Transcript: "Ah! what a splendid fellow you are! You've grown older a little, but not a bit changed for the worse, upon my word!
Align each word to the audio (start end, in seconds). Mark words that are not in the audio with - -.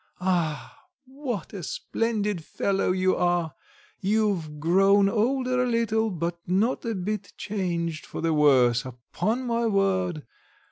"Ah! 0.19 0.79
what 1.05 1.53
a 1.53 1.61
splendid 1.61 2.43
fellow 2.43 2.91
you 2.91 3.15
are! 3.15 3.53
You've 3.99 4.59
grown 4.59 5.07
older 5.07 5.61
a 5.61 5.67
little, 5.67 6.09
but 6.09 6.39
not 6.47 6.83
a 6.85 6.95
bit 6.95 7.33
changed 7.37 8.07
for 8.07 8.19
the 8.19 8.33
worse, 8.33 8.83
upon 8.83 9.45
my 9.45 9.67
word! 9.67 10.25